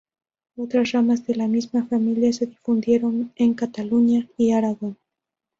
[0.55, 4.97] Otras ramas de la misma familia se difundieron en Cataluña y Aragón.